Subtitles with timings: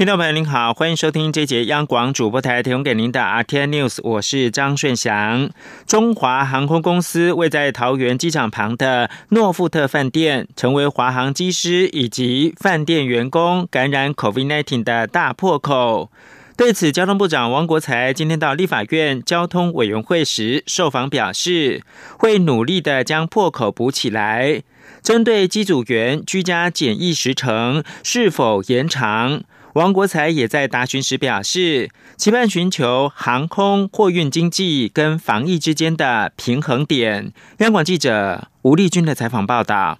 [0.00, 5.50] 听众朋友您好，欢迎收听这节央广主播台提供给您的 RTN News，我是张顺祥。
[5.86, 16.10] 中华航空公司位在桃园机场旁的诺富特饭店，成为华航机师以及饭店员工感染 COVID-19 的大破口。
[16.56, 21.82] 对此，交通部长王国才今天到立法院交通委员会时受访表示，
[22.18, 24.62] 会努力的将破口补起来。
[25.02, 29.42] 针对机组员居家检疫时程是否延长？
[29.74, 37.32] 王国才也在答询时表示，期盼寻求航空货运经济跟防疫之间的平衡点。
[37.58, 39.98] 央广记者吴丽君的采访报道。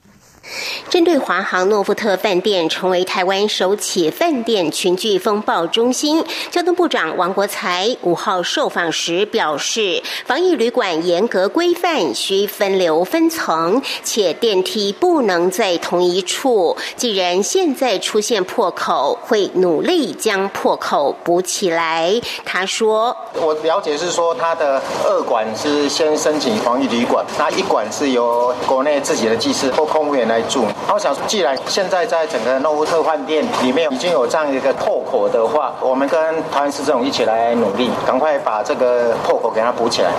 [0.89, 16.77] 针对华航诺富特饭店成为台湾首起饭店群聚风暴中心，交通部长王国才五号受访时表示，防疫旅馆严格规范，需分流分层，且电梯不能在同一处。
[16.96, 22.21] 既然现在出现破口，会努力将破口补起来。
[22.45, 36.19] 他说：“我了解是说，他的二馆是先申请防疫旅馆，那一馆是由国内自己的技师或空务员来。”住，我想，既然现在在整个诺富特饭店里面已经有这样一个破口的话，我们跟
[36.51, 40.11] 台湾市政府一起来努力，赶快把这个破口给它补起来。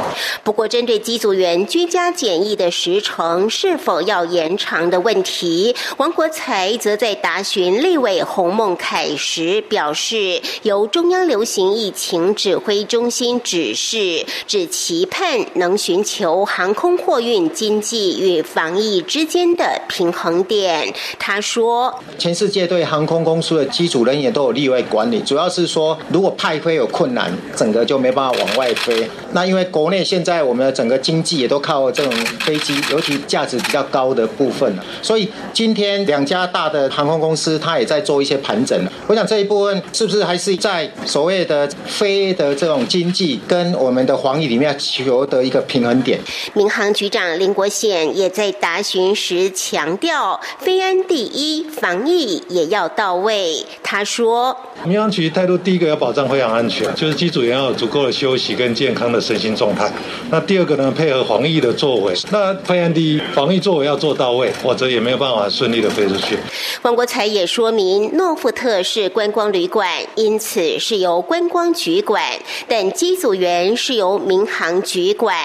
[0.44, 20.01] 不过，针对机组员居家检疫的时程是否要延长的问题，王国才则在答询立委洪孟凯时表示，由中央流行疫情指挥中心指示，只期盼能寻求航空货运经济与防疫之间的平。
[20.10, 29.06] 横点，他说：全世界对航空公司的机组人员都有例外管理，主要是说，如果派飞有困难，整个就没办法往外飞。
[29.34, 38.80] 那因为国内现在我们的整个经济也都靠这种飞机，尤其价值比较高的部分所以今天两家大的航空公司，它也在做一些盘整。
[39.08, 46.20] 我想这一部分是不是还是在所谓的飞的这种经济跟我们的防疫里面求得一个平衡点？
[46.54, 49.91] 民航局长林国显也在答询时强。
[49.98, 53.66] 调非安第一，防疫也要到位。
[53.84, 59.92] 他说：“民航局态度，第一个要保障飞航安全，就是机组员要有足够的休息跟健康的身心状态。
[60.30, 62.14] 那第二个呢，配合防疫的作为。
[62.32, 66.38] 那非安第一，防疫作为要做到位，否则也没有办法顺利的飞出去。”
[66.84, 72.24] 王国才也说明，诺富特是观光旅馆，因此是由观光局管，
[72.68, 75.36] 但机组员是由民航局管。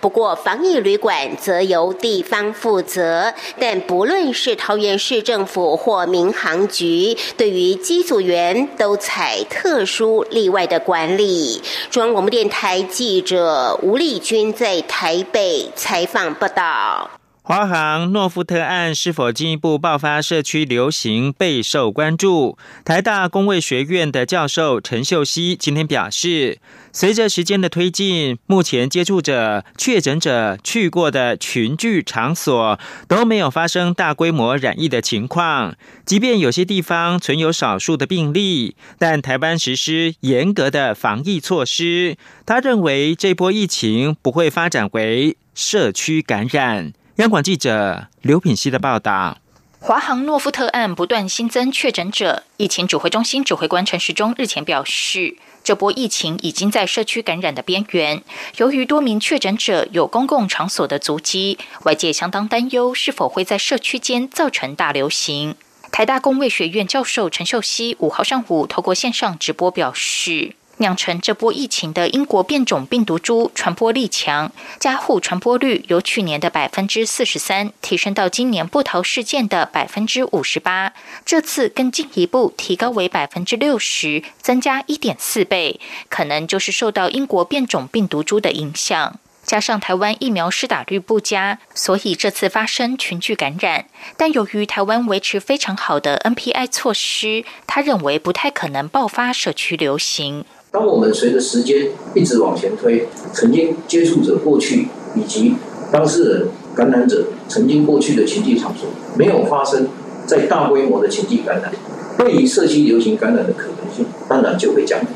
[0.00, 3.95] 不过防疫旅馆则由地方负责，但不。
[3.96, 11.62] 无论是桃园市政府或民航局，对于机组员都采特殊例外的管理。
[11.90, 17.10] 中央广播电台记者吴丽君在台北采访报道。
[17.48, 22.58] 华航诺富特案是否进一步爆发社区流行备受关注。
[22.84, 26.58] 台大工卫学院的教授陈秀熙今天表示，
[26.92, 35.76] 随着时间的推进，目前接触者、确诊者去过的群聚场所都没有发生大规模染疫的情况。
[36.04, 42.16] 即便有些地方存有少数的病例，但台湾实施严格的防疫措施。
[42.44, 46.92] 他认为这波疫情不会发展为社区感染。
[47.16, 49.38] 央广记者刘品希的报道：
[49.80, 55.34] 华航诺夫特案不断新增确诊者，疫情指挥中心指挥官陈时中日前表示，
[55.64, 58.22] 这波疫情已经在社区感染的边缘。
[58.58, 65.54] 由于多名确诊者有公共场所的足迹，外界相当担忧是否会在社区间造成大流行。
[65.90, 70.54] 台大工卫学院教授陈秀熙五号上午透过线上直播表示。
[70.78, 80.92] 酿成这波疫情的英国变种病毒株传播力强，加护传播率由去年的百分之四十三提升到今年布桃事件的百分之五十八，
[81.24, 89.18] 这次更进一步提高为百分之六十，增加一点四倍，可能就是受到英国变种病毒株的影响。
[89.42, 93.86] 加上台湾疫苗施打率不佳，所以这次发生群聚感染。
[94.16, 100.44] 但由于台湾维持非常好的 NPI 措施，他认为不太可能爆发社区流行。
[100.76, 105.54] 当我们随着时间一直往前推，曾经接触者过去以及
[105.90, 108.86] 当事人感染者曾经过去的情境场所
[109.16, 109.88] 没有发生
[110.26, 111.72] 在大规模的情境感染，
[112.18, 115.06] 对于社区流行感染的可能性当然就会降低。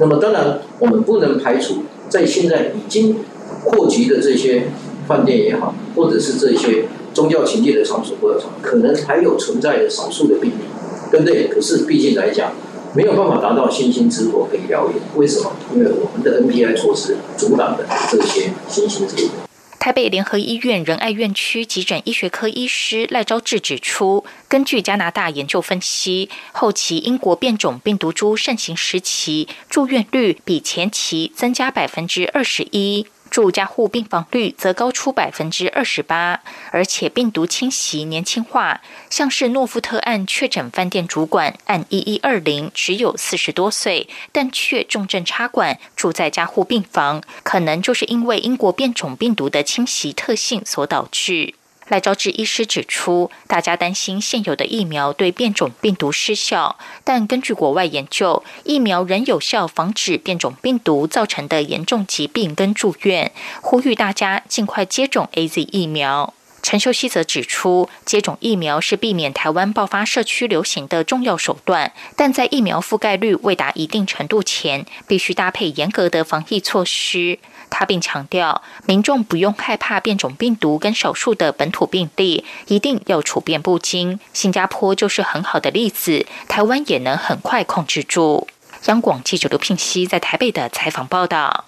[0.00, 3.16] 那么当然我们不能排除在现在已经
[3.66, 4.68] 扩及的这些
[5.06, 10.64] 饭店也好，或者是这些宗教情境的场所或者，可能还有存在的少数的病例，
[11.10, 11.48] 对不对？
[11.48, 12.52] 可是毕竟来讲。
[12.94, 14.96] 没有办法达到星星之火可以燎原。
[15.16, 15.52] 为什么？
[15.74, 19.32] 因为我们的 NPI 措施阻挡了这些星星之火。
[19.78, 33.06] 台北联合医院仁爱院区急诊医学科医师赖昭志指出，根据加拿大研究分析，后期英国变种病毒株盛行时期，住院率比前期增加百分之二十一。
[33.32, 36.40] 住加护病房率则高出百分之二十八，
[36.70, 51.54] 而且病毒侵袭年轻化，像是诺富特案确诊饭店主管按一一二零只有四十多岁，但却重症插管住在加护病房，可能就是因为英国变种病毒的侵袭特性所导致。
[51.88, 66.32] 赖昭志医师指出，大家担心现有的疫苗对变种病毒失效，但根据国外研究，疫苗仍有效防止变种病毒造成的严重疾病跟住院，呼吁大家尽快接种 A Z 疫苗。
[66.64, 77.40] 陈秀熙则指出，接种疫苗是避免台湾爆发社区流行的重要手段，但在疫苗覆盖率未达一定程度前，必须搭配严格的防疫措施。
[77.74, 84.20] 他并强调，民众不用害怕变种病毒跟少数的本土病例，一定要处变不惊。
[84.34, 88.46] 新加坡就是很好的例子，台湾也能很快控制住。
[88.86, 91.64] 央广记者刘聘熙在台北的采访报道。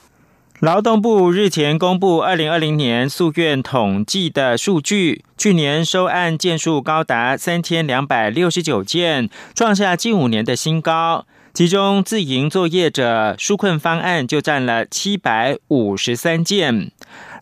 [0.61, 11.27] 劳动部日前公布二零二零年诉愿统计的数据，去年收案件数高达三千两百六十九件，创下近五年的新高。
[11.55, 16.91] 其中，自营作业者纾困方案就占了七百五十三件。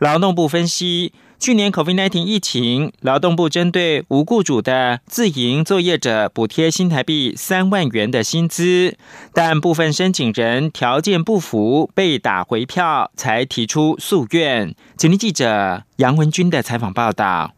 [0.01, 8.99] 劳动部分析，去年 COVID-19 疫情，劳动部针对无雇主的自营作业者补贴新台币三万元的薪资，
[9.33, 14.75] 但部分申请人条件不符，被打回票，才提出诉愿。
[14.99, 17.55] 请听记者杨文军的采访报道。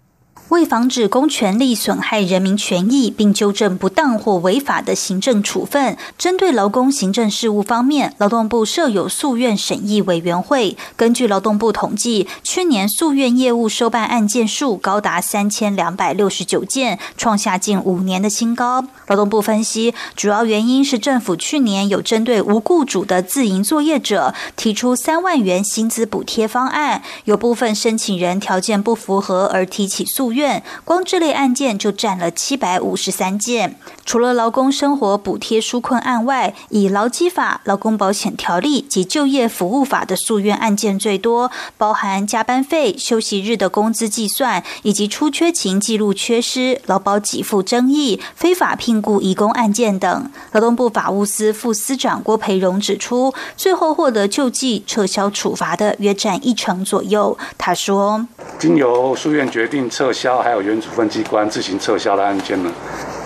[0.51, 10.77] 为防止公权力损害人民权益，并纠正不当或违法的行政处分，针对劳工行政事务方面，劳动部设有诉愿审议委员会。
[10.97, 18.85] 根据劳动部统计，去年诉愿业务收办案件数高达三千两百六十九件，创下近五年的新高。
[19.07, 30.34] 劳动部分析，主要原因是政府去年有针对无雇主的自营作业者提出三万元薪资补贴方案，有部分申请人条件不符合而提起诉。
[30.35, 33.77] 院光这类案件就占了七百五十三件。
[34.05, 50.31] 除了劳工生活补贴纾困案外，以劳基法、劳工保险条例及就业服务法的诉愿案件最多，包含加班费、休息日的工资计算，以及出缺勤记录缺失、劳保给付争议、非法聘雇移工案件等。
[50.53, 57.37] 劳动部法务司副司长郭培荣指出，最后获得救济、撤销处罚的约占一成左右。
[57.57, 58.27] 他说
[58.59, 62.71] ：“经由诉愿决定撤销，还有原处分机关自行撤销的案件呢，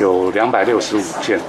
[0.00, 1.40] 有两百。”六十五件，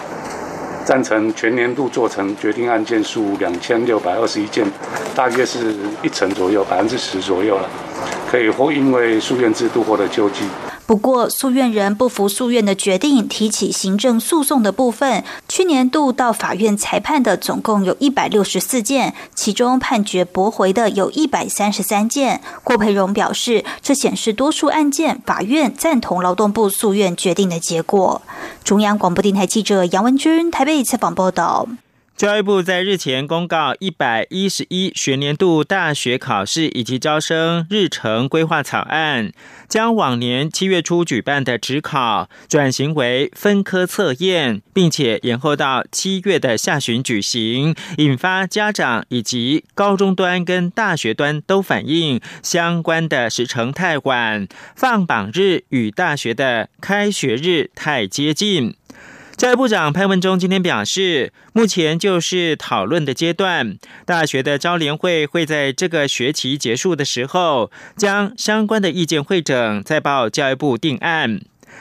[0.86, 4.66] 赞成全年度做成决定案件数两千六百二十一件，
[5.14, 7.68] 大约是一成左右，百分之十左右了，
[8.32, 10.46] 可以或因为诉愿制度获得救济。
[10.90, 22.42] 不过，诉愿人不服诉愿的决定，提起行政诉讼的部分，去年度到法院裁判的总共有一百六十四件，其中判决驳回的有一百三十三件。
[22.64, 28.24] 郭培荣表示，这显示多数案件法院赞同劳动部诉愿决定的结果。
[28.64, 31.68] 中央广播电台记者杨文君台北采访报道。
[32.20, 39.32] 教育部在日前公告一百一十一学年度大学考试以及招生日程规划草案，
[39.70, 54.46] 将往年七月初举办的职考转型为分科测验，并且延后到七月的下旬举行，引发家长以及高中端跟大学端都反映相关的时程太晚，
[54.76, 58.76] 放榜日与大学的开学日太接近。
[59.40, 71.40] 在部长潘文忠今天表示，目前就是讨论的阶段，大学的招联会会在这个学期结束的时候，将相关的意见会诊，再报教育部定案。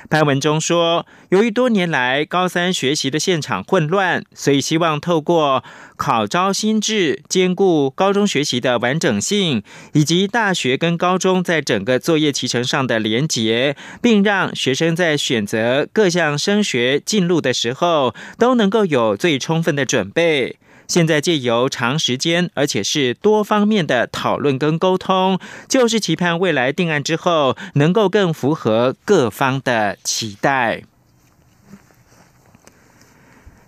[0.09, 5.63] 潘文中说，由于多年来高三学习的现场混乱，所以希望透过
[5.97, 9.63] 考招新制，兼顾高中学习的完整性，
[9.93, 20.57] 以及大学跟高中在整个作业提成上的连结，并让学生在选择各项升学进路的时候，都能够有最充分的准备。
[20.89, 30.85] 现在借由长时间，而且是多方面的讨论跟沟通，就是期盼未来定案之后，能够更符合各方的期待。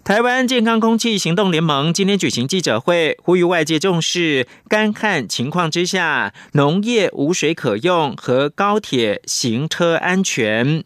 [0.03, 10.83] 台湾健康空气行动联盟今天举行记者会，呼吁外界重视干旱情况之下农业无水可用和高铁行车安全。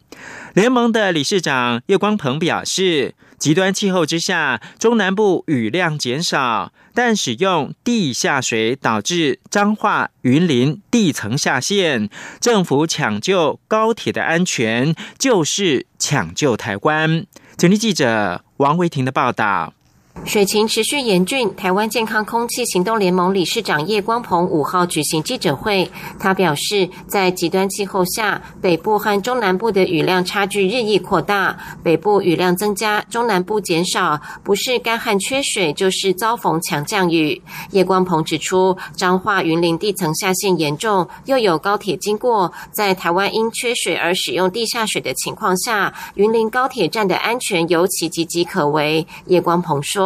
[0.53, 3.15] 联盟的理事长叶光鹏表示。
[3.39, 12.09] 极端气候之下，中南部雨量减少，但使用地下水导致彰化云林地层下陷。
[12.41, 17.27] 政府抢救高铁的安全，就是抢救台湾。
[17.57, 19.75] 请听记者王维婷的报道。
[20.23, 37.41] 水情持续严峻，台湾健康空气行动联盟理事长叶光鹏五号举行记者会，他表示，在极端气候下，北部和中南部的雨量差距日益扩大，北部雨量增加，中南部减少，不是干旱缺水，就是遭逢强降雨。
[37.73, 49.07] 叶光鹏指出，彰化云林地层下陷严重，又有高铁经过，在台湾因缺水而使用地下水的情况下，云林高铁站的安全尤其岌岌可危。
[49.27, 50.04] 叶光鹏说。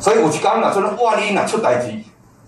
[0.00, 1.92] 所以有一天若阵万一若出代志，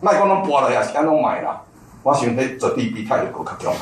[0.01, 1.63] 莫讲拢搬落也是安怎买啦？
[2.03, 3.75] 我想迄绝对比太阳更较强。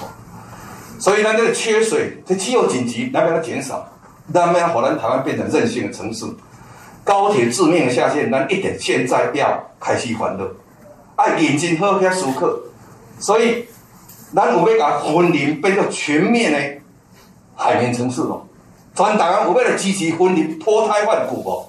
[0.98, 3.86] 所以咱这个缺水，这气候紧急，咱要它减少，
[4.32, 6.24] 咱要让咱台湾变成任性的城市。
[7.02, 10.50] 高铁致命的下线，咱一点现在要开始欢乐，
[11.16, 12.48] 爱认真好去思考。
[13.18, 13.66] 所以，
[14.34, 16.58] 咱有要甲森林变作全面的
[17.56, 18.46] 海绵城市咯。
[18.94, 21.66] 全台湾有要来支持森林脱胎换骨哦？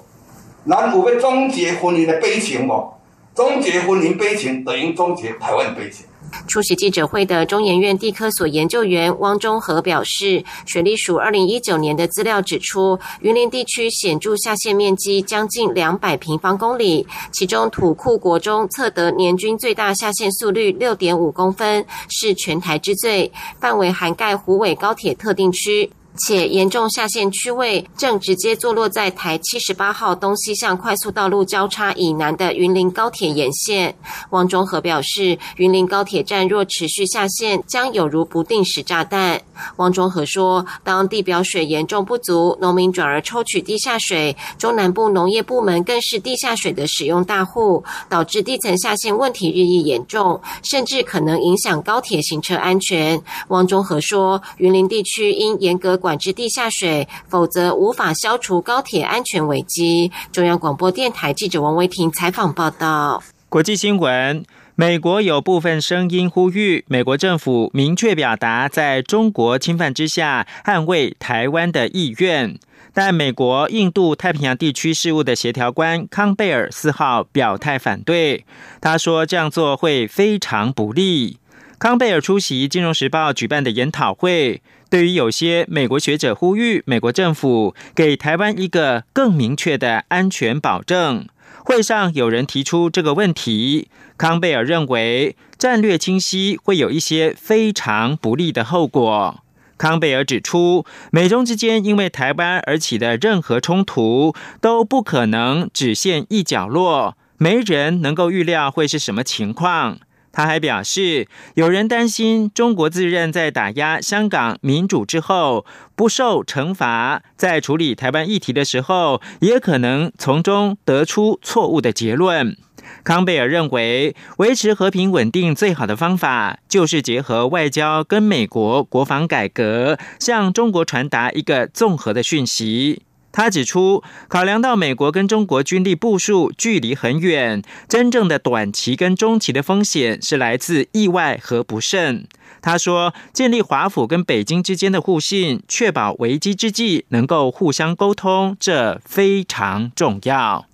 [0.68, 2.92] 咱有要终结婚姻的悲情无？
[3.34, 6.06] 终结婚姻悲情等于终结台湾悲情。
[6.48, 23.30] 出席记者会的中研院地科所研究员汪中和表示，水利署二零一九年的资料指出，云林地区显著下陷面积将近两百平方公里，其中土库国中测得年均最大下陷速率六点五公分，是全台之最，
[23.60, 25.90] 范围涵盖湖尾高铁特定区。
[26.16, 33.94] 且严重下陷区位正直接坐落在台七十八号东西向快速道路交叉以南的云林高铁沿线。
[34.30, 39.42] 汪中和表示，云林高铁站若持续下陷，将有如不定时炸弹。
[39.76, 53.20] 汪中和说，当地表水严重不足，农民转而抽取地下水，中南部农业部门更是地下水的使用大户，导致地层下陷问题日益严重，甚至可能影响高铁行车安全。
[53.48, 55.96] 汪中和说，云林地区应严格。
[56.06, 60.12] 管制地下水，否则无法消除高铁安全危机。
[60.30, 63.20] 中央广播电台记者王维婷采访报道。
[63.48, 64.44] 国际新闻：
[64.76, 72.56] 美国有部分声音呼吁美国政府明确表达在中国侵犯之下捍卫台湾的意愿，
[72.94, 78.44] 但美国印度太平洋地区事务的协调官康贝尔四号表态反对。
[78.80, 81.38] 他说这样做会非常不利。
[81.80, 84.62] 康贝尔出席《金融时报》举办的研讨会。
[84.96, 91.28] 对于有些美国学者呼吁美国政府给台湾一个更明确的安全保证，
[91.66, 93.88] 会上有人提出这个问题。
[94.16, 99.42] 康贝尔认为战略清晰会有一些非常不利的后果。
[99.76, 109.98] 康贝尔指出，美中之间因为台湾而起的任何冲突都不可能只限一角落，没人能够预料会是什么情况。
[110.36, 115.64] 他还表示，有人担心中国自认在打压香港民主之后
[115.94, 122.54] 不受惩罚，在处理台湾议题的时候，也可能从中得出错误的结论。
[123.02, 133.05] 康贝尔认为，维持和平稳定最好的方法，就是结合外交跟美国国防改革，向中国传达一个综合的讯息。
[133.36, 142.26] 他指出，考量到美国跟中国军力部署距离很远，真正的短期跟中期的风险是来自意外和不慎。
[142.62, 150.64] 他说，建立华府跟北京之间的互信，确保危机之际能够互相沟通，这非常重要。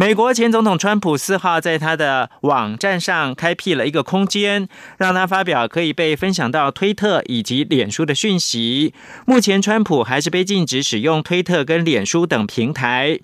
[0.00, 4.66] 美国前总统川普四号在他的网站上开辟了一个空间，
[4.96, 8.94] 让他发表可以被分享到推特以及脸书的讯息。
[9.26, 13.20] 目前，川普还是被禁止使用推特跟脸书等平台。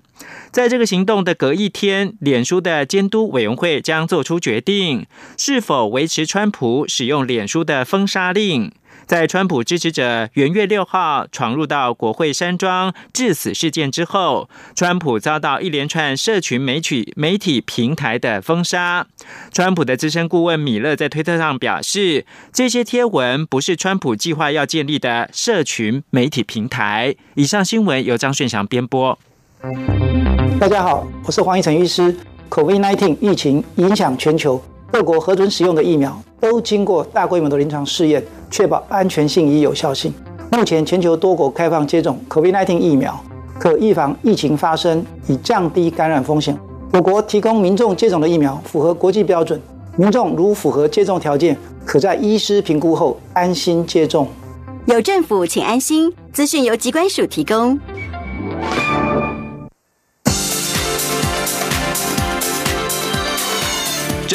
[0.51, 8.71] 在这个行动的隔一天，脸书的监督委员会将做出决定，是否维持川普使用脸书的封杀令。
[9.05, 19.07] 在川普支持者元月六号闯入到国会山庄致死事件之后，川普遭到一连串社群媒体媒体平台的封杀。
[19.53, 27.15] 川普的资深顾问米勒在推特上表示，这些贴文不是川普计划要建立的社群媒体平台。
[27.35, 29.17] 以上新闻由张顺祥编播。
[30.59, 32.15] 大家好，我是黄一成医师。
[32.49, 38.23] COVID-19 疫情影响全球，各国核准使用的疫苗都经过大规模的临床试验。
[38.49, 40.13] 确保安全性与有效性。
[40.49, 43.13] 目前，全球多国开放接种 COVID-19 疫苗，
[43.59, 46.57] 可预防疫情发生，以降低感染风险。
[46.93, 49.61] 我国提供民众接种的疫苗符合国际标准，
[49.97, 54.25] 民众如符合接种条件，可在医师评估后安心接种。
[54.85, 56.13] 有政府，请安心。
[56.31, 57.77] 资讯由机关署提供。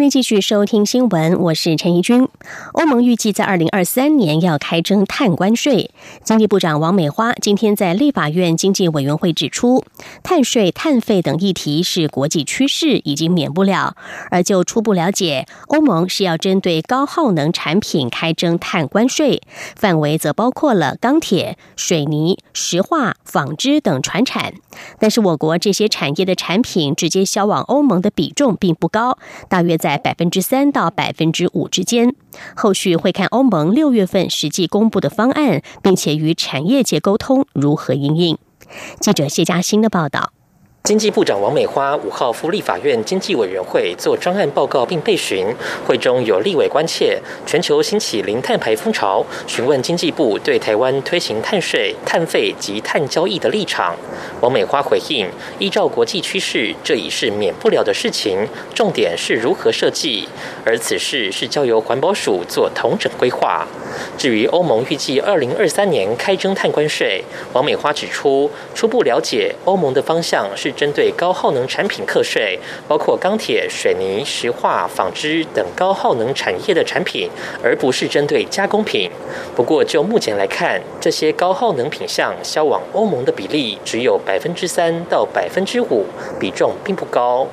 [0.00, 2.26] 欢迎继续收听新闻，我是陈怡君。
[2.72, 5.90] 欧盟预计在二零二三年要开征碳关税。
[6.24, 9.84] 经济部长王美花今天在立法院经济委员会指出，
[10.22, 13.94] 碳税、碳费等议题是国际趋势，已经免不了。
[14.30, 19.42] 而就初步了解，欧盟是要针对高耗能产品开征碳关税，
[19.76, 24.54] 范围则包括了钢铁、水泥、石化、纺织等船产。
[24.98, 29.18] 但是我国这些产业的产品直接销往欧盟的比重并不高，
[29.50, 29.76] 大约。
[29.80, 32.14] 在百分之三到百分之五之间，
[32.56, 38.38] 后续会看欧盟六月份实际公布的方案，并且与产业界沟通如何应应。
[39.00, 40.32] 记者谢佳欣的报道。
[40.82, 45.46] 经济部长王美花五号赴立法院经济委员会做专案报告并备询，
[45.86, 53.94] 会中有立委关切全球兴起零碳排风潮，询问经济部对台湾推行碳税、碳费及碳交易的立场。
[54.40, 60.26] 王美花回应：依照国际趋势，这已是免不了的事情，重点是如何设计，
[60.64, 63.68] 而此事是交由环保署做同整规划。
[64.16, 67.22] 至于欧盟预计二零二三年开征碳关税，
[67.52, 70.69] 王美花指出，初步了解欧盟的方向是。
[70.72, 77.28] 针对高耗能产品课税，包括钢铁、水泥、石化、纺织等高耗能产业的产品，
[77.62, 79.10] 而不是针对加工品。
[79.54, 86.06] 不过，就目前来看，这些高耗能品项销往欧盟的比例只有百分之三到百分之五，
[86.38, 87.46] 比重并不高。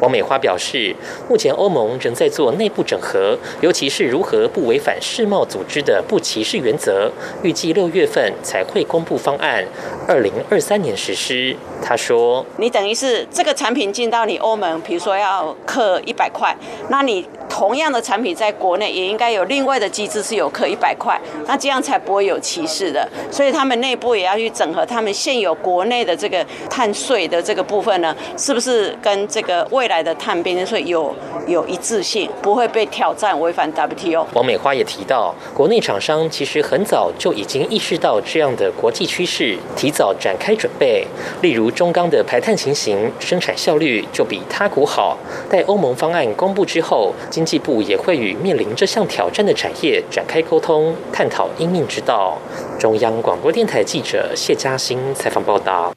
[0.00, 0.94] 王美花表示，
[1.28, 7.10] 目前欧盟仍在做内部整合，尤其是如何不违反世贸组织的不歧视原则。
[7.42, 9.64] 预计六月份才会公布方案，
[10.06, 11.54] 二零二三年实施。
[11.82, 16.56] 他说：“你等于是这个产品进到你欧盟，比如说要克一百块，
[16.88, 23.06] 那你。”同样的产品在国内也应该有另外的机制是有克一百块，那这样才不会有歧视的。
[23.30, 31.14] 所以他们内部也要去整合他们现有国内的这个碳税的这个部分呢，是不是跟这个未来的碳边境税有
[31.46, 34.26] 有一致性，不会被挑战违反 WTO。
[34.32, 41.04] 王美花也提到，国内厂商其实很早就已经意识到这样的国际趋势，提早展开准备。
[41.42, 45.18] 例如中钢的排碳情形、生产效率就比他国好。
[45.50, 47.12] 待欧盟方案公布之后。
[47.40, 52.36] 经济部也会与面临这项挑战的产业展开沟通，探讨应之道。
[52.78, 55.90] 中央广播电台记者谢嘉欣采访报道。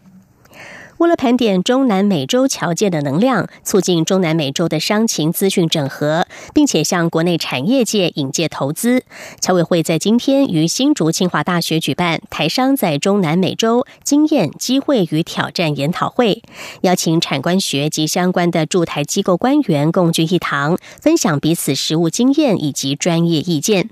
[1.03, 9.03] 为了盘点中南美洲侨界的能量，促进中南美洲的商情资讯整合，并且向国内产业界引介投资，
[9.41, 16.41] 侨委会在今天于新竹清华大学举办台商在中南美洲经验、机会与挑战研讨会，
[16.83, 23.89] 邀请产官学及相关的驻台机构官员共聚一堂，分享彼此实务经验以及专业意见。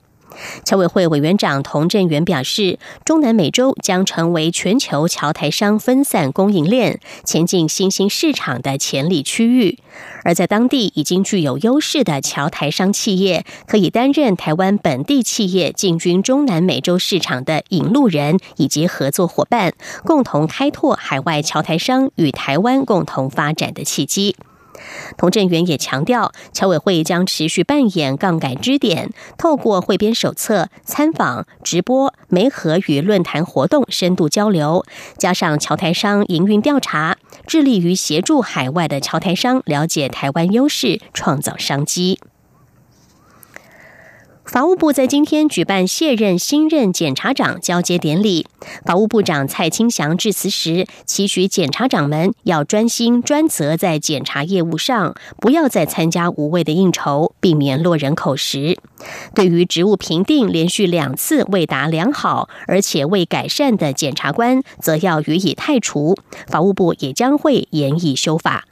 [0.63, 9.79] 侨委会委员长童振源表示，中南美洲将成为全球侨台商分散供应链、前进新兴市场的潜力区域。
[10.23, 24.35] 而在当地已经具有优势的侨台商企业，可以担任台湾本地企业进军中南美洲市场的引路人以及合作伙伴，共同开拓海外侨台商与台湾共同发展的契机。
[25.17, 34.85] 童振源也强调，侨委会将持续扮演杠杆支点，透过汇编手册、参访、直播、媒合与论坛活动深度交流，
[35.17, 42.19] 加上侨台商营运调查，致力于协助海外的侨台商了解台湾优势，创造商机。
[44.51, 48.45] 法务部在今天举办卸任新任检察长交接典礼。
[48.83, 58.77] 法务部长蔡清祥致辞时，期许检察长们要专心专责在检察业务上，不要再参加无谓的应酬，避免落人口实。
[59.33, 66.17] 对于职务评定连续两次未达良好，而且未改善的检察官，则要予以汰除。
[66.47, 68.65] 法务部也将会严以修法。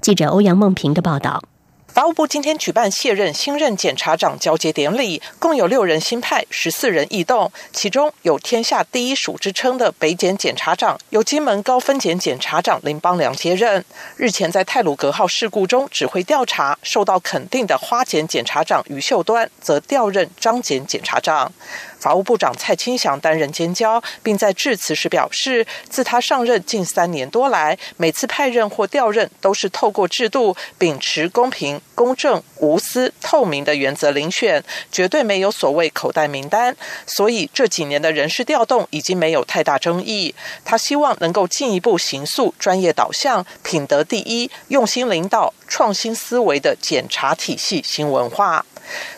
[0.00, 1.42] 记者欧阳梦平的报道。
[1.96, 13.82] 法务部今天举办卸任新任检察长交接典礼，共有六人新派，十四人异动，其中有“天下第一署”之称的北检检察长，由金门高分检检察长林邦良接任。
[14.18, 21.50] 日前在泰鲁格号事故中指挥调查，受到肯定的花检检察长于秀端，则调任张检检察长。
[21.98, 36.76] 法务部长蔡清祥担任监交，并在致辞时表示，自他上任近三年多来，每次派任或调任都是透过制度，秉持公平、公正、无私、透明的原则遴选，绝对没有所谓口袋名单。
[37.06, 40.34] 所以这几年的人事调动已经没有太大争议。
[40.64, 48.64] 他希望能够进一步行塑专业导向、品德第一、用心领导、创新思维的检察体系新文化。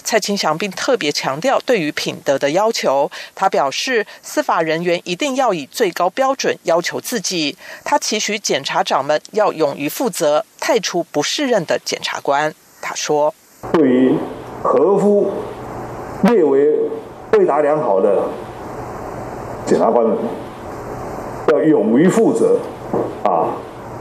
[0.03, 3.11] 蔡清祥并特别强调对于品德的要求。
[3.35, 7.57] 他表示，司法人员一定要以最高标准要求自己。
[7.85, 12.55] 他期许检察长们要勇于负责，太除不适任的检察官。
[12.81, 13.35] 他说
[13.73, 14.15] ：“对于
[14.63, 15.31] 合乎
[16.23, 16.79] 列为
[17.31, 18.25] 对答良好的
[19.67, 20.17] 检察官们，
[21.53, 22.59] 要勇于负责，
[23.25, 23.57] 啊，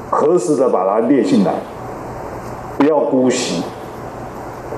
[0.09, 1.53] 合适的把它列进来，
[2.77, 3.63] 不要姑息。”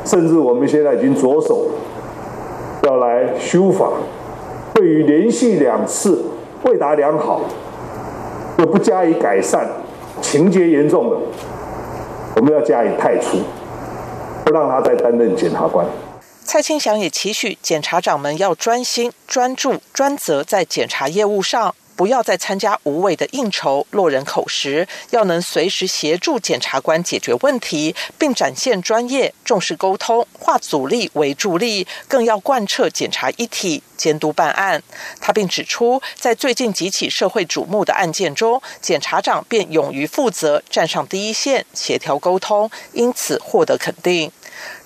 [0.05, 1.67] 甚至我们现在已经着手
[2.83, 3.89] 要来修法，
[4.73, 6.23] 对于连续两次
[6.63, 7.41] 未达良好
[8.57, 9.69] 又不加以改善、
[10.21, 11.17] 情节严重的，
[12.35, 13.37] 我们要加以太除，
[14.45, 15.85] 不让他再担任检察官。
[16.43, 21.75] 蔡清祥也期许检察长们要专心、专注、专责在检察业务上。
[21.99, 34.81] 不要再参加无谓的应酬、落人口实，要能随时协助检察官解决问题，并展现专业、重视沟通，化阻力为助力，更要贯彻检察一体，监督办案。
[35.19, 44.31] 他并指出，在最近几起社会瞩目的案件中，检察长便勇于负责，站上第一线，协调沟通，因此获得肯定。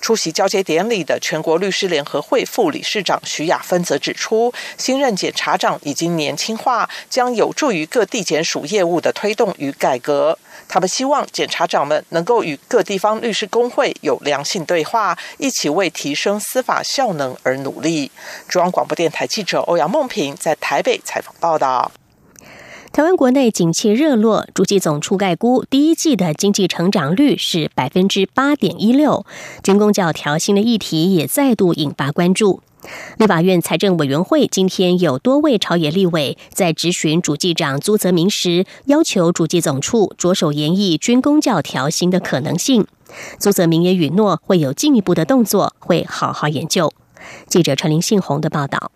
[0.00, 10.38] 出席交接典礼的全国律师联合会副理事长徐雅芬则指出，新任检察长已经年轻化，将有助于各地检署业务的推动与改革。
[10.68, 18.10] 他们希望检察长们能够与各地方律师工会有良性对话，一起为提升司法效能而努力。
[18.48, 21.92] 中央广播电台记者欧阳梦平在台北采访报道。
[22.94, 29.26] 台湾国内景气热络，主计总处概估第一季的经济成长率是百分之八点一六。
[29.64, 32.62] 军工教调薪的议题也再度引发关注。
[33.18, 42.86] 立法院财政委员会今天有多位朝野立委在质询主计长朱泽明时，要求主计总处着手研议军工教调薪的可能性。
[43.40, 46.92] 朱泽明也允诺会有进一步的动作，会好好研究。
[47.48, 48.92] 记者陈林信宏的报道。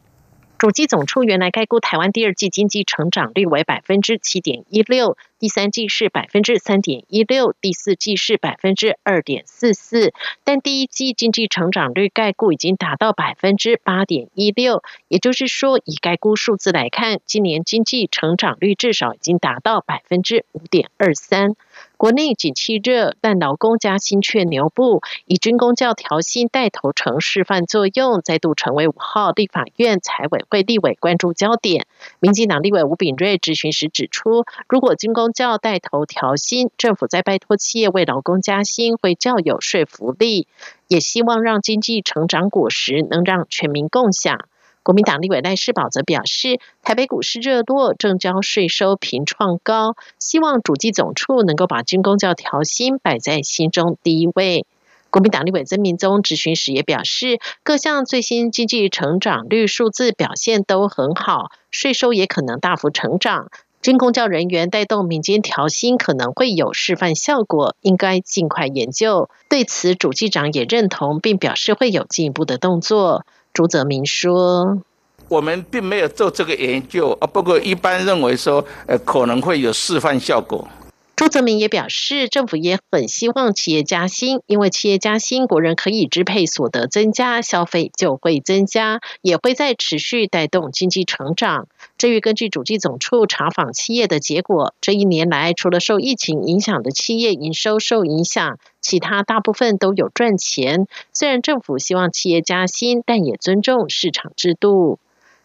[0.59, 10.12] 主机总处原来概估台湾第二季经济成长率为百分之七点一六，第三季是百分之三点一六，第四季是百分之二点四四。
[10.42, 21.55] 但第一季经济成长率概估已经达到百分之八点一六，也就是说，以概估数字来看，今年经济成长率至少已经达到百分之五点二三。
[21.99, 31.87] 国内景气热，但劳工加薪却牛步，以军工教调薪带头成示范作用，再度成为五号立法院财委会立委关注焦点。
[32.21, 40.47] 民进党立委吴炳瑞质询时指出，如果军工教带头调薪，政府在拜托企业为劳工加薪，会较有说服力。
[40.87, 44.47] 也希望让经济成长果实能让全民共享。
[44.88, 54.64] 国民党立委赖世宝则表示，台北股市热络，正交税收频创高，希望主计总处能够把军工教调薪摆在心中第一位。
[55.11, 63.51] 国民党立委曾明宗质询时也表示，各项最新经济成长率数字表现都很好，税收也可能大幅成长，
[63.83, 69.29] 军工教人员带动民间调薪可能会有示范效果，应该尽快研究。
[69.51, 73.27] 对此，主计长也认同，并表示会有进一步的动作。
[73.53, 74.83] 朱泽明说
[75.29, 80.69] ：“我们并没有做这个研究啊，不过一般认为说，呃，可能会有示范效果。”
[81.17, 91.67] 朱泽明也表示，政府也很希望企业加薪，因为企业加薪，国人可以支配所得增加，消费就会增加，也会在持续带动经济成长。
[91.97, 100.87] 至于根据主计总处查访企业的结果，这一年来除了受疫情影响的企业营收受影响，其他大部分都有赚钱。
[101.12, 104.98] 虽然政府希望企业加薪，但也尊重市场制度。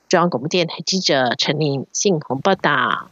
[0.07, 3.09] 中央广播电台记者陈琳信鸿报道。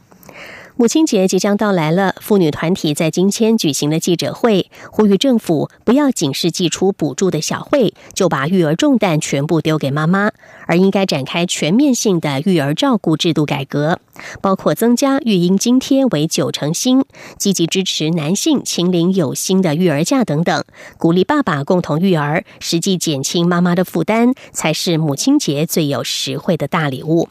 [0.78, 10.32] 母亲节即将到来了，妇女团体在今天举行了记者会，呼吁政府不要仅是寄出补助的小惠，就把育儿重担全部丢给妈妈，
[10.66, 14.00] 而应该展开全面性的育儿照顾制度改革，
[14.42, 17.04] 包括增加育婴津贴为九成新，
[17.38, 20.64] 积极支持男性请领有薪的育儿假等等，
[20.98, 27.30] 鼓励爸爸共同育儿，实际减轻妈妈的负担，才是母亲节最有实惠的大礼物。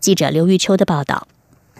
[0.00, 1.28] 记者刘玉秋的报道。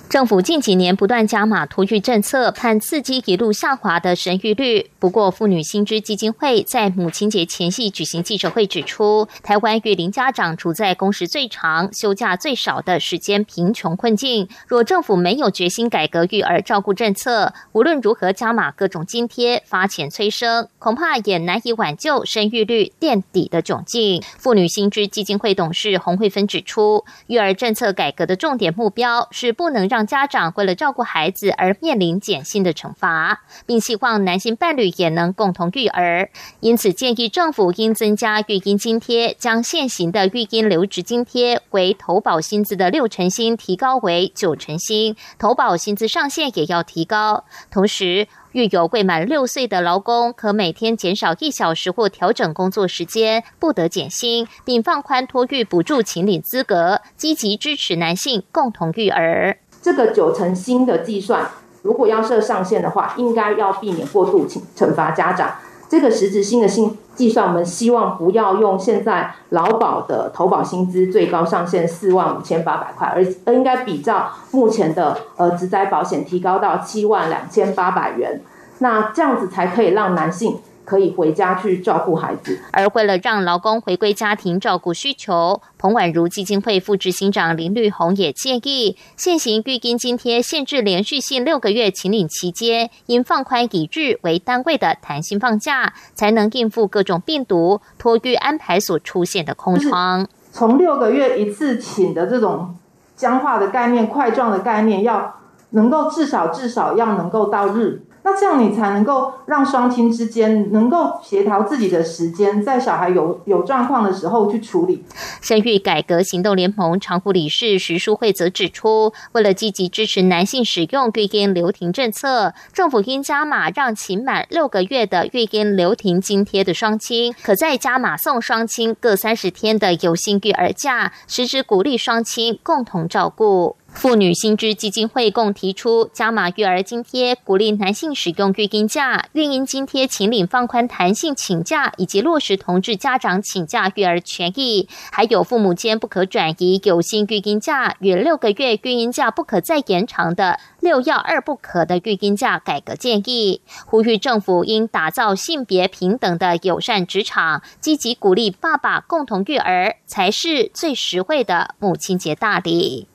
[0.09, 4.91] 政府近几年不断加码托育政策，看刺激一路下滑的生育率。
[4.99, 14.49] 不过，妇女薪资基金会在母亲节前夕举行记者会，指出台湾育龄家长处在工时最长、休假最少的时间贫穷困境。
[14.67, 24.23] 若政府没有决心改革育儿照顾政策，无论如何加码各种津贴、发钱催生，恐怕也难以挽救生育率垫底的窘境。
[24.39, 36.31] 妇女薪资基金会董事洪慧芬指出，育儿政策改革的重点目标是不能让让家长为了照顾孩子而面临减薪的惩罚，并希望男性伴侣也能共同育儿。
[36.61, 47.43] 因此，建议政府应增加育婴津贴，将现行的育婴留职津贴为投保薪资的六成薪提高为九成薪，投保薪资上限也要提高。
[47.69, 59.59] 同时，育有未满六岁的劳工，可每天减少一小时或调整工作时间，不得减薪，并放宽托育补助请领资格，积极支持男性共同育儿。
[59.81, 61.49] 这个九成新的计算，
[61.83, 65.53] 如果要设上限的话，应该要避免过度惩惩罚家长。
[65.89, 78.43] 这个实质性的新计算，我们希望不要用现在劳保的投保薪资最高上限四万五千八百块，而应该比照目前的呃职灾保险提高到七万两千八百元，
[78.81, 80.59] 那这样子才可以让男性。
[80.89, 100.27] 可以回家去照顾孩子，而为了让劳工回归家庭照顾需求，彭婉如基金会副执行长林绿红也建议，现行育婴津贴限制连续性六个月请领期间，应放宽以日为单位的弹性放假，才能应付各种病毒托育安排所出现的空窗。
[100.53, 102.75] 从六个月一次请的这种
[103.15, 105.35] 僵化的概念、块状的概念，要
[105.71, 108.03] 能够至少至少要能够到日。
[108.29, 115.03] 那这样你才能够让双亲之间能够协调自己的时间，在小孩有有状况的时候去处理。
[115.41, 133.77] 生育改革行动联盟常务理事徐淑慧则指出，为了积极支持男性使用育婴留停政策，政府应加码让请满六个月的育婴留停津贴的双亲，可再加码送双亲各三十天的有薪育儿假，实质鼓励双亲共同照顾。
[133.91, 144.89] 妇女薪资基金会共提出加码育儿津贴，鼓励男性使用育婴假、育婴津贴，请领放宽弹性请假，以及落实同志家长请假育儿权益。
[145.11, 163.09] 还有父母间不可转移有薪育婴假与六个月育婴假不可再延长的六要二不可的育婴假改革建议，呼吁政府应打造性别平等的友善职场，积极鼓励爸爸共同育儿，才是最实惠的母亲节大礼。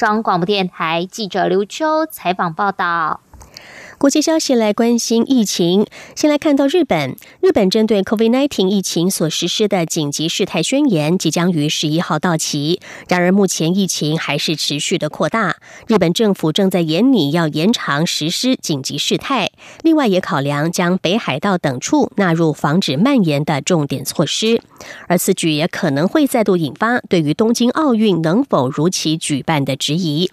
[0.00, 3.20] 中央广播电台记者刘秋采访报道。
[3.98, 7.16] 国际消息来关心疫情，先来看到日本。
[7.40, 12.80] 日本针对 COVID-19 疫情所实施的紧急事态宣言即将于十一号到期。
[13.08, 15.56] 然而，目前疫情还是持续的扩大。
[15.86, 19.50] 日本政府正在严拟要延长实施紧急事态，
[19.82, 24.62] 另外也考量将北海道等处纳入防止蔓延的重点措施。
[25.08, 30.30] 而此举也可能会再度引发对于东京奥运能否如期举办的质疑。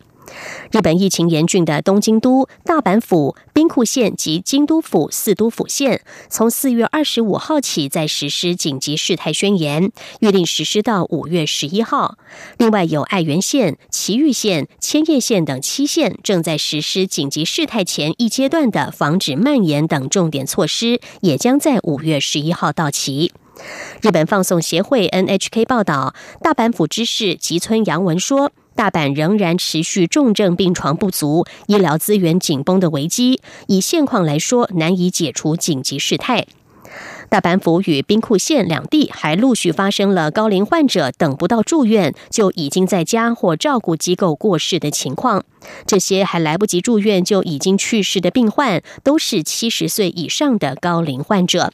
[0.71, 12.17] 日本疫情严峻的东京都、大阪府、兵库县及京都府四都府县，从四月二十五号起在实施紧急事态宣言，预定实施到五月十一号。
[12.57, 23.31] 另外，有爱媛县、埼玉县、千叶县等七县正在实施紧急事态前一阶段的防止蔓延等重点措施，也将在五月十一号到期。
[24.01, 28.51] 日本放送协会 NHK 报道，大阪府知事吉村洋文说。
[28.77, 36.45] 大阪仍然持续重症病床不足、医疗资源紧绷的危机，以现况来说难以解除紧急事态。
[37.27, 45.43] 大阪府与兵库县两地还陆续发生了高龄患者等不到住院就已经在家或照顾机构过世的情况。
[45.87, 51.73] 这些还来不及住院就已经去世的病患，都是七十岁以上的高龄患者。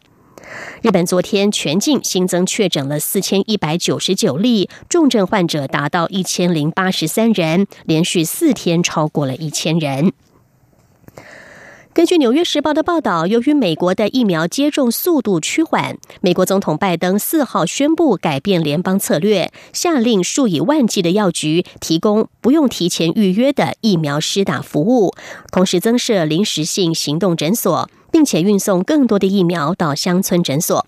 [0.82, 10.12] 日本昨天全境新增确诊了四千一百九十九例，重症患者达到一千零八十三人，连续四天超过了一千人。
[11.93, 25.13] 根据《纽约时报》的报道，由于美国的疫苗接种速度趋缓，美国总统拜登四号宣布改变联邦策略，下令数以万计的药局提供不用提前预约的疫苗施打服务，
[25.51, 27.88] 同时增设临时性行动诊所。
[28.13, 30.86] 并且运送更多的疫苗到乡村诊所，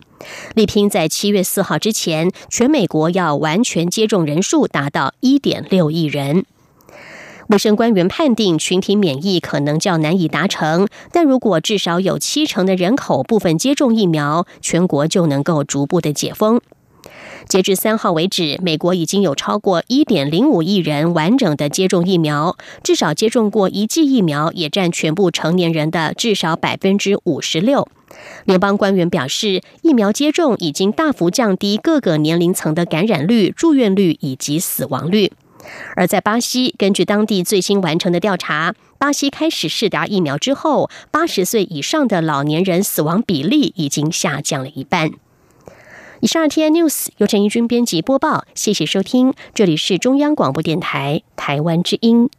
[0.53, 6.45] 力拼在七月四号之前，全美国要完全接种人数达到一点六亿人。
[7.47, 16.61] 卫生官员判定群体免疫可能较难以达成，但如果至少有七成的人口部分接种疫苗，全国就能够逐步的解封。
[17.47, 27.87] 截至三号为止，美国已经有超过一点零五亿人完整的接种疫苗，至少接种过一剂疫苗，也占全部成年人的至少百分之五十六。
[28.45, 35.31] 联邦官员表示，疫苗接种已经大幅降低各个年龄层的感染率、住院率以及死亡率。
[35.95, 45.11] 而在巴西，根据当地最新完成的调查，巴西开始试打疫苗之后，八十岁以上的老年人死亡比例已经下降了一半。
[46.25, 52.31] 以上 T N News 由陈怡君编辑播报，谢谢收听，这里是中央广播电台台湾之音。